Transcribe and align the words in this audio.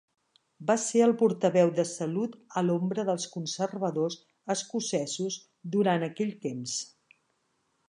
Va 0.69 0.75
ser 0.83 1.01
el 1.07 1.11
portaveu 1.19 1.69
de 1.79 1.85
salut 1.89 2.37
a 2.61 2.63
l'ombra 2.69 3.05
dels 3.11 3.29
Conservadors 3.35 4.17
escocesos 4.57 5.39
durant 5.77 6.09
aquell 6.11 6.35
temps. 6.49 6.77